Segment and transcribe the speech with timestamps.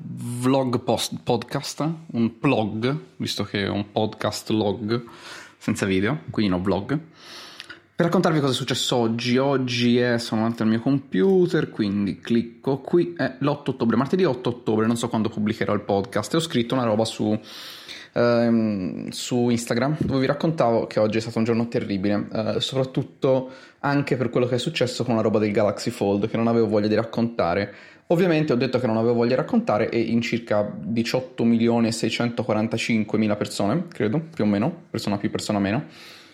[0.00, 5.04] vlog post podcast, un blog, visto che è un podcast log
[5.58, 6.98] senza video, quindi no vlog,
[7.98, 9.38] per raccontarvi cosa è successo oggi.
[9.38, 14.48] Oggi è, sono davanti al mio computer, quindi clicco qui, è l'8 ottobre, martedì 8
[14.48, 17.36] ottobre, non so quando pubblicherò il podcast, e ho scritto una roba su,
[18.12, 23.50] ehm, su Instagram dove vi raccontavo che oggi è stato un giorno terribile, eh, soprattutto
[23.80, 26.68] anche per quello che è successo con la roba del Galaxy Fold che non avevo
[26.68, 27.74] voglia di raccontare.
[28.10, 31.92] Ovviamente ho detto che non avevo voglia di raccontare e in circa 18 milioni e
[31.92, 35.84] 645 mila persone, credo, più o meno, persona più, persona meno,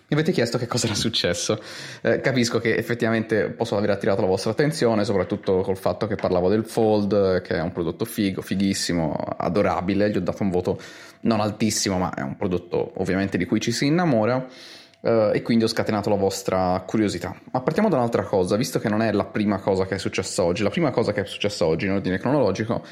[0.06, 1.58] mi avete chiesto che cosa era successo.
[2.02, 6.50] Eh, capisco che effettivamente posso aver attirato la vostra attenzione, soprattutto col fatto che parlavo
[6.50, 10.78] del Fold, che è un prodotto figo, fighissimo, adorabile, gli ho dato un voto
[11.20, 14.46] non altissimo, ma è un prodotto ovviamente di cui ci si innamora
[15.04, 17.38] Uh, e quindi ho scatenato la vostra curiosità.
[17.52, 20.42] Ma partiamo da un'altra cosa, visto che non è la prima cosa che è successa
[20.42, 22.82] oggi, la prima cosa che è successa oggi in ordine cronologico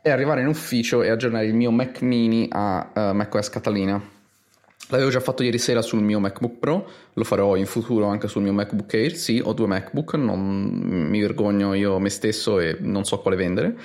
[0.00, 4.02] è arrivare in ufficio e aggiornare il mio Mac mini a uh, macOS Catalina.
[4.90, 8.42] L'avevo già fatto ieri sera sul mio MacBook Pro, lo farò in futuro anche sul
[8.42, 9.14] mio MacBook Air.
[9.14, 13.76] Sì, ho due MacBook, non mi vergogno io me stesso e non so quale vendere.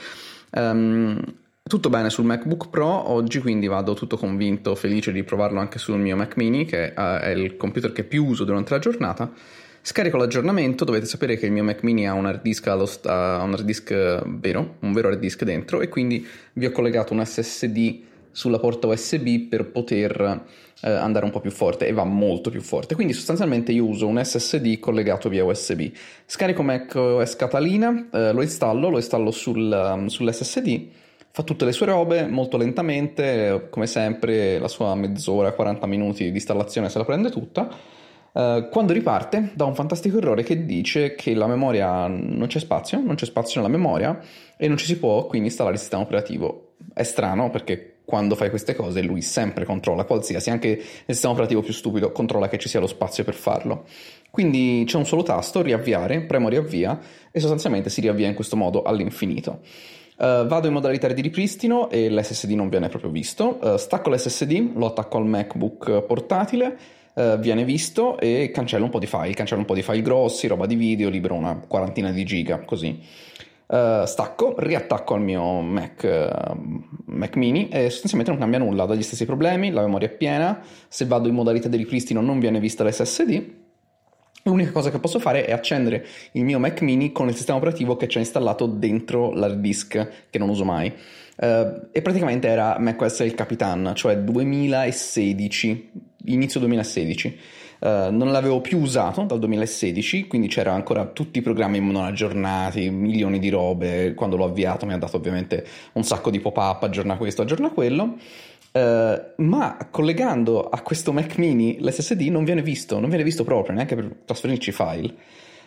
[0.52, 1.22] Um,
[1.62, 5.98] tutto bene sul MacBook Pro, oggi quindi vado tutto convinto, felice di provarlo anche sul
[5.98, 9.30] mio Mac mini, che uh, è il computer che più uso durante la giornata.
[9.82, 13.52] Scarico l'aggiornamento, dovete sapere che il mio Mac mini ha un hard disk, st- un
[13.52, 13.94] hard disk
[14.26, 18.88] vero, un vero hard disk dentro e quindi vi ho collegato un SSD sulla porta
[18.88, 20.44] USB per poter
[20.82, 22.96] eh, andare un po' più forte e va molto più forte.
[22.96, 25.90] Quindi sostanzialmente io uso un SSD collegato via USB.
[26.26, 31.02] Scarico Mac OS Catalina, eh, lo installo, lo installo sul, um, sull'SSD
[31.36, 36.36] fa tutte le sue robe molto lentamente, come sempre la sua mezz'ora, 40 minuti di
[36.36, 37.68] installazione se la prende tutta.
[38.34, 43.00] Uh, quando riparte dà un fantastico errore che dice che la memoria non c'è spazio,
[43.00, 44.20] non c'è spazio nella memoria
[44.58, 46.74] e non ci si può quindi installare il sistema operativo.
[46.94, 51.62] È strano perché quando fai queste cose lui sempre controlla qualsiasi, anche il sistema operativo
[51.62, 53.86] più stupido controlla che ci sia lo spazio per farlo.
[54.30, 57.00] Quindi c'è un solo tasto, riavviare, premo riavvia
[57.32, 59.62] e sostanzialmente si riavvia in questo modo all'infinito.
[60.16, 63.60] Uh, vado in modalità di ripristino e l'SSD non viene proprio visto.
[63.62, 66.78] Uh, stacco l'SSD, lo attacco al MacBook portatile,
[67.14, 69.34] uh, viene visto e cancello un po' di file.
[69.34, 73.00] Cancello un po' di file grossi, roba di video, libero una quarantina di giga, così.
[74.06, 76.06] Stacco, riattacco al mio Mac,
[77.06, 81.06] Mac mini e sostanzialmente non cambia nulla, dagli stessi problemi, la memoria è piena, se
[81.06, 83.62] vado in modalità di ripristino non viene vista l'SSD
[84.46, 87.96] L'unica cosa che posso fare è accendere il mio Mac mini con il sistema operativo
[87.96, 90.94] che c'è installato dentro l'hard disk, che non uso mai.
[91.38, 95.92] Uh, e praticamente era macOS il Capitan, cioè 2016,
[96.26, 97.40] inizio 2016.
[97.84, 102.90] Eh, non l'avevo più usato dal 2016, quindi c'erano ancora tutti i programmi non aggiornati,
[102.90, 104.14] milioni di robe.
[104.14, 108.16] Quando l'ho avviato mi ha dato ovviamente un sacco di pop-up, aggiorna questo, aggiorna quello.
[108.72, 113.76] Uh, ma collegando a questo Mac mini l'SSD non viene visto, non viene visto proprio
[113.76, 115.14] neanche per trasferirci file.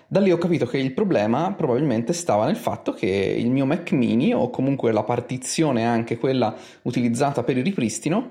[0.08, 3.92] Da lì ho capito che il problema probabilmente stava nel fatto che il mio Mac
[3.92, 8.30] mini, o comunque la partizione anche quella utilizzata per il ripristino,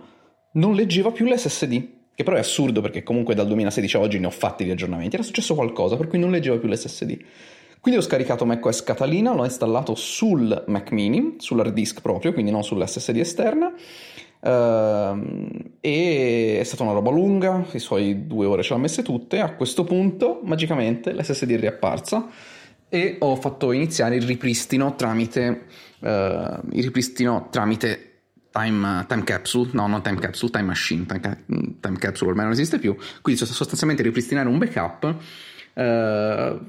[0.53, 1.94] non leggeva più l'SSD.
[2.15, 5.15] Che però è assurdo perché comunque dal 2016 a oggi ne ho fatti di aggiornamenti.
[5.15, 7.17] Era successo qualcosa per cui non leggeva più l'SSD.
[7.81, 12.63] Quindi ho scaricato macOS Catalina, l'ho installato sul Mac mini, sull'hard disk proprio, quindi non
[12.63, 13.71] sull'SSD esterna
[14.45, 15.19] Uh,
[15.81, 19.39] e è stata una roba lunga, i suoi due ore ce l'ha messe tutte.
[19.39, 22.29] A questo punto, magicamente, l'SSD è riapparsa
[22.87, 25.65] e ho fatto iniziare il ripristino tramite,
[25.99, 26.07] uh,
[26.73, 28.14] il ripristino tramite
[28.55, 31.43] time, time, capsule, no, non time capsule, time machine, time,
[31.81, 35.15] time, capsule ormai non esiste più, quindi sostanzialmente ripristinare un backup,
[35.73, 36.59] eh,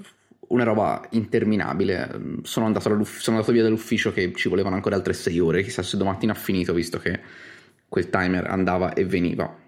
[0.48, 2.40] una roba interminabile.
[2.42, 5.96] Sono andato, sono andato, via dall'ufficio che ci volevano ancora altre 6 ore, chissà se
[5.96, 7.20] domattina ha finito, visto che
[7.88, 9.64] quel timer andava e veniva.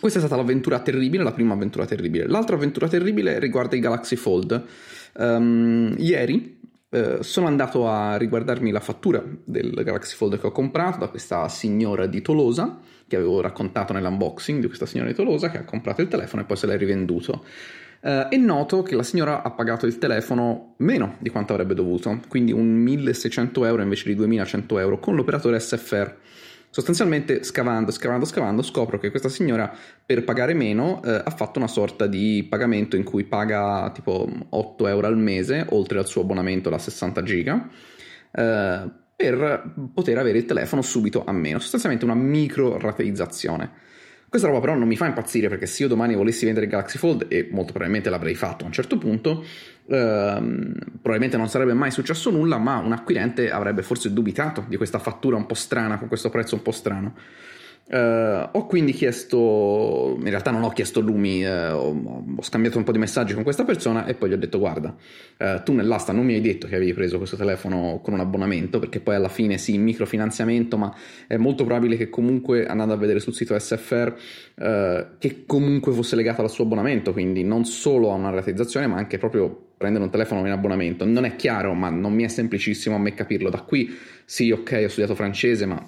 [0.00, 2.26] Questa è stata l'avventura terribile, la prima avventura terribile.
[2.26, 4.64] L'altra avventura terribile riguarda i Galaxy Fold.
[5.16, 6.62] Um, ieri
[6.94, 11.48] eh, sono andato a riguardarmi la fattura del Galaxy Fold che ho comprato da questa
[11.48, 16.02] signora di Tolosa, che avevo raccontato nell'unboxing di questa signora di Tolosa che ha comprato
[16.02, 17.44] il telefono e poi se l'è rivenduto.
[18.00, 22.20] Uh, e noto che la signora ha pagato il telefono meno di quanto avrebbe dovuto,
[22.28, 26.14] quindi un 1600 euro invece di 2100 euro con l'operatore SFR.
[26.74, 29.72] Sostanzialmente scavando, scavando, scavando scopro che questa signora
[30.04, 34.88] per pagare meno eh, ha fatto una sorta di pagamento in cui paga tipo 8
[34.88, 37.68] euro al mese oltre al suo abbonamento da 60 giga
[38.32, 43.70] eh, per poter avere il telefono subito a meno, sostanzialmente una micro rateizzazione.
[44.34, 47.26] Questa roba però non mi fa impazzire perché se io domani volessi vendere Galaxy Fold,
[47.28, 49.44] e molto probabilmente l'avrei fatto a un certo punto,
[49.86, 54.98] ehm, probabilmente non sarebbe mai successo nulla, ma un acquirente avrebbe forse dubitato di questa
[54.98, 57.14] fattura un po' strana, con questo prezzo un po' strano.
[57.86, 62.84] Uh, ho quindi chiesto, in realtà non ho chiesto lumi, uh, ho, ho, scambiato un
[62.84, 64.96] po' di messaggi con questa persona e poi gli ho detto guarda,
[65.38, 68.78] uh, tu nell'asta non mi hai detto che avevi preso questo telefono con un abbonamento
[68.78, 70.96] perché poi alla fine sì, microfinanziamento, ma
[71.26, 74.14] è molto probabile che comunque andando a vedere sul sito SFR
[75.18, 79.18] che comunque fosse legato al suo abbonamento, quindi non solo a una rateizzazione ma anche
[79.18, 81.04] proprio prendere un telefono in abbonamento.
[81.04, 83.50] Non è chiaro, ma non mi è semplicissimo a me capirlo.
[83.50, 83.94] Da qui
[84.24, 85.86] sì, ok, ho studiato francese, ma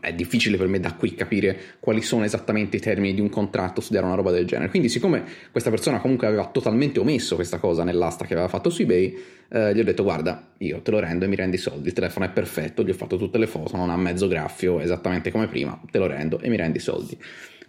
[0.00, 3.80] è difficile per me da qui capire quali sono esattamente i termini di un contratto,
[3.80, 4.70] studiare una roba del genere.
[4.70, 8.82] Quindi, siccome questa persona comunque aveva totalmente omesso questa cosa nell'asta che aveva fatto su
[8.82, 9.18] eBay,
[9.48, 11.88] eh, gli ho detto: Guarda, io te lo rendo e mi rendi i soldi.
[11.88, 15.30] Il telefono è perfetto, gli ho fatto tutte le foto, non ha mezzo graffio, esattamente
[15.30, 17.18] come prima, te lo rendo e mi rendi i soldi.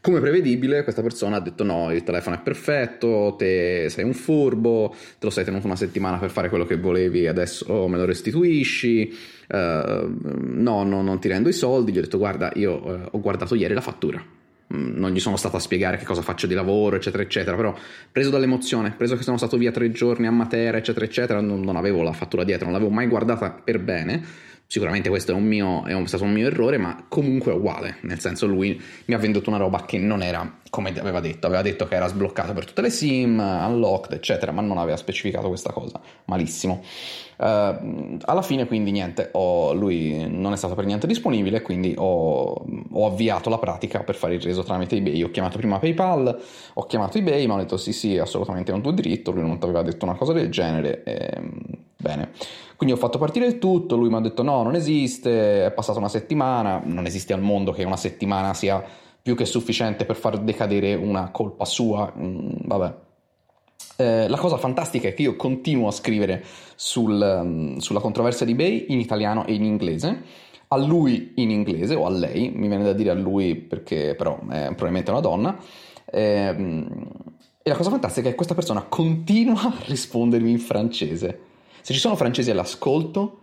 [0.02, 4.96] Come prevedibile, questa persona ha detto: No, il telefono è perfetto, te sei un furbo,
[4.96, 9.16] te lo sei tenuto una settimana per fare quello che volevi, adesso me lo restituisci.
[9.48, 11.92] Uh, no, no, non ti rendo i soldi.
[11.92, 15.38] Gli ho detto: Guarda, io uh, ho guardato ieri la fattura mm, non gli sono
[15.38, 17.76] stato a spiegare che cosa faccio di lavoro, eccetera, eccetera, però
[18.12, 21.76] preso dall'emozione, preso che sono stato via tre giorni a Matera, eccetera, eccetera, non, non
[21.76, 25.84] avevo la fattura dietro, non l'avevo mai guardata per bene Sicuramente questo è, un mio,
[25.84, 29.50] è stato un mio errore, ma comunque è uguale, nel senso lui mi ha venduto
[29.50, 32.80] una roba che non era come aveva detto, aveva detto che era sbloccata per tutte
[32.80, 36.82] le SIM, unlocked, eccetera, ma non aveva specificato questa cosa, malissimo.
[37.42, 42.54] Uh, alla fine quindi niente, ho, lui non è stato per niente disponibile, quindi ho,
[42.92, 45.24] ho, avviato la pratica per fare il reso tramite eBay.
[45.24, 46.40] Ho chiamato prima PayPal,
[46.76, 49.58] ho chiamato eBay, mi hanno detto sì sì, assolutamente è un tuo diritto, lui non
[49.58, 51.02] ti aveva detto una cosa del genere.
[51.04, 51.62] E, ehm,
[51.98, 52.30] bene,
[52.76, 55.98] quindi ho fatto partire il tutto, lui mi ha detto no, non esiste, è passata
[55.98, 58.84] una settimana, non esiste al mondo che una settimana sia
[59.20, 62.94] più che sufficiente per far decadere una colpa sua, mm, vabbè.
[64.02, 66.44] Eh, la cosa fantastica è che io continuo a scrivere
[66.76, 70.24] sul, um, sulla controversia di Bay in italiano e in inglese,
[70.70, 74.40] a lui in inglese o a lei, mi viene da dire a lui perché però
[74.50, 75.56] è probabilmente una donna.
[76.06, 76.86] Eh,
[77.64, 81.40] e la cosa fantastica è che questa persona continua a rispondermi in francese.
[81.82, 83.38] Se ci sono francesi all'ascolto,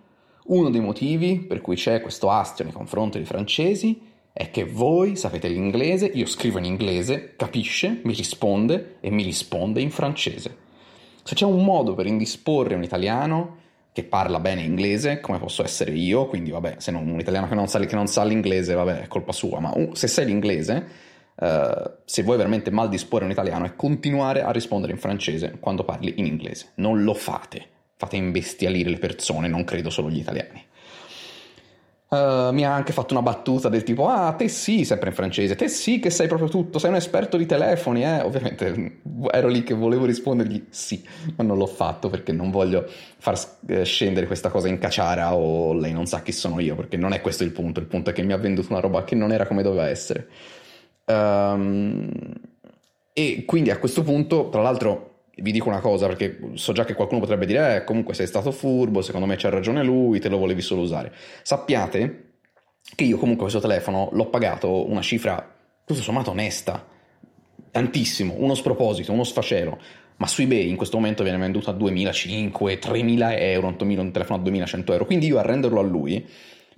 [0.46, 4.00] uno dei motivi per cui c'è questo astio nei confronti dei francesi
[4.38, 9.81] è che voi sapete l'inglese, io scrivo in inglese, capisce, mi risponde e mi risponde
[9.81, 10.56] in francese.
[11.24, 13.56] Se c'è un modo per indisporre un italiano
[13.93, 17.56] che parla bene inglese, come posso essere io, quindi vabbè, se non un italiano che
[17.56, 20.86] non sa, che non sa l'inglese, vabbè, è colpa sua, ma se sai l'inglese,
[21.34, 25.82] uh, se vuoi veramente mal disporre un italiano, è continuare a rispondere in francese quando
[25.82, 26.74] parli in inglese.
[26.77, 30.65] Non lo fate, fate imbestialire le persone, non credo solo gli italiani.
[32.10, 35.56] Uh, mi ha anche fatto una battuta del tipo: Ah, te sì, sempre in francese,
[35.56, 38.20] te sì che sei proprio tutto, sei un esperto di telefoni, eh?
[38.22, 39.00] Ovviamente
[39.31, 42.86] ero lì che volevo rispondergli sì, ma non l'ho fatto perché non voglio
[43.19, 46.96] far eh, scendere questa cosa in caciara o lei non sa chi sono io, perché
[46.96, 47.79] non è questo il punto.
[47.79, 50.29] Il punto è che mi ha venduto una roba che non era come doveva essere.
[51.05, 52.10] Um,
[53.12, 55.07] e quindi a questo punto, tra l'altro,
[55.40, 58.50] vi dico una cosa perché so già che qualcuno potrebbe dire eh, comunque sei stato
[58.50, 61.12] furbo, secondo me c'ha ragione lui, te lo volevi solo usare.
[61.42, 62.24] Sappiate
[62.94, 65.54] che io comunque questo telefono l'ho pagato una cifra
[65.84, 66.86] tutto sommato onesta,
[67.70, 69.78] tantissimo, uno sproposito, uno sfacelo,
[70.16, 74.50] ma su eBay in questo momento viene venduto a 2.500, 3.000 euro, un telefono a
[74.50, 76.26] 2.100 euro, quindi io a renderlo a lui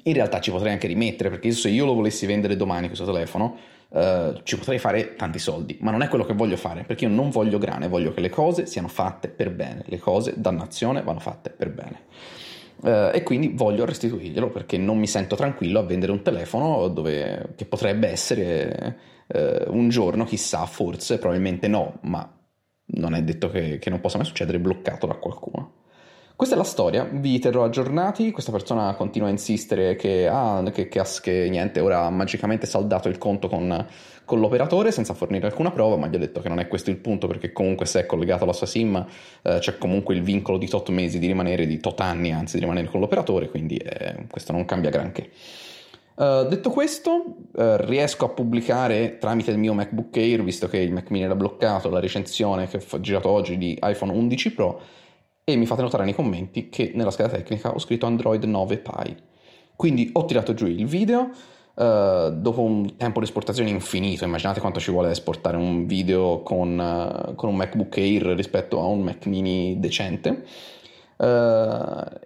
[0.04, 3.58] in realtà ci potrei anche rimettere perché se io lo volessi vendere domani questo telefono
[3.90, 7.10] uh, ci potrei fare tanti soldi, ma non è quello che voglio fare perché io
[7.10, 11.20] non voglio grane, voglio che le cose siano fatte per bene, le cose dannazione vanno
[11.20, 12.02] fatte per bene.
[12.84, 17.52] eh, e quindi voglio restituirglielo perché non mi sento tranquillo a vendere un telefono dove,
[17.56, 22.28] che potrebbe essere eh, un giorno, chissà, forse, probabilmente no, ma
[22.92, 25.79] non è detto che, che non possa mai succedere, bloccato da qualcuno.
[26.40, 30.88] Questa è la storia, vi terrò aggiornati, questa persona continua a insistere che, ah, che,
[30.88, 33.86] che, che niente, ora ha magicamente saldato il conto con,
[34.24, 36.96] con, l'operatore senza fornire alcuna prova, ma gli ho detto che non è questo il
[36.96, 39.04] punto perché comunque se è collegato alla sua SIM
[39.42, 42.62] eh, c'è comunque il vincolo di tot mesi di rimanere, di tot anni anzi di
[42.62, 45.28] rimanere con l'operatore, quindi eh, questo non cambia granché.
[46.14, 50.90] Uh, detto questo, uh, riesco a pubblicare tramite il mio MacBook Air, visto che il
[50.90, 54.80] Mac mini era bloccato, la recensione che ho girato oggi di iPhone 11 Pro
[55.52, 59.16] e mi fate notare nei commenti che nella scheda tecnica ho scritto Android 9 Pie.
[59.76, 61.30] Quindi ho tirato giù il video,
[61.74, 66.78] uh, dopo un tempo di esportazione infinito, immaginate quanto ci vuole esportare un video con,
[66.78, 70.44] uh, con un MacBook Air rispetto a un Mac mini decente.
[71.16, 72.18] Uh,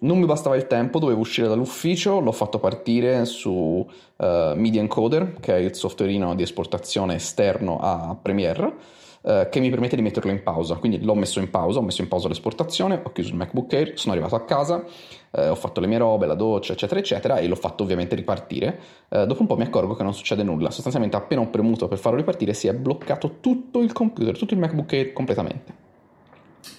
[0.00, 3.84] non mi bastava il tempo, dovevo uscire dall'ufficio, l'ho fatto partire su
[4.20, 8.96] Media Encoder, che è il softwareino di esportazione esterno a Premiere
[9.28, 10.76] eh, che mi permette di metterlo in pausa.
[10.76, 13.92] Quindi l'ho messo in pausa, ho messo in pausa l'esportazione, ho chiuso il MacBook Air,
[13.98, 14.82] sono arrivato a casa,
[15.30, 18.80] eh, ho fatto le mie robe, la doccia, eccetera, eccetera, e l'ho fatto ovviamente ripartire.
[19.10, 20.70] Eh, dopo un po' mi accorgo che non succede nulla.
[20.70, 24.60] Sostanzialmente, appena ho premuto per farlo ripartire, si è bloccato tutto il computer, tutto il
[24.60, 25.74] MacBook Air completamente.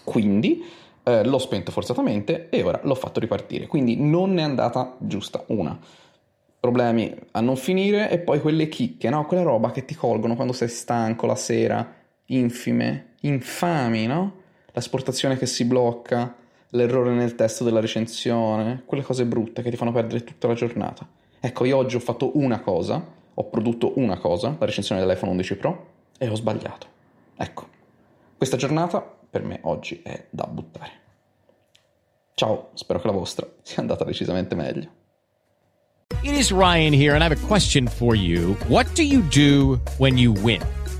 [0.03, 0.63] Quindi
[1.03, 3.67] eh, l'ho spento forzatamente e ora l'ho fatto ripartire.
[3.67, 5.77] Quindi non è andata giusta una
[6.59, 9.25] problemi a non finire e poi quelle chicche, no?
[9.25, 11.98] Quella roba che ti colgono quando sei stanco la sera
[12.29, 14.41] infime, infami, no?
[14.73, 16.35] L'esportazione che si blocca,
[16.69, 21.07] l'errore nel testo della recensione, quelle cose brutte che ti fanno perdere tutta la giornata.
[21.39, 25.55] Ecco, io oggi ho fatto una cosa, ho prodotto una cosa, la recensione dell'iPhone 11
[25.55, 26.87] Pro, e ho sbagliato.
[27.35, 27.67] Ecco,
[28.37, 30.91] questa giornata per me oggi è da buttare.
[32.33, 34.97] Ciao, spero che la vostra sia andata decisamente meglio.
[36.21, 38.55] It is Ryan here and I have a question for you.
[38.67, 40.61] What do you do when you win?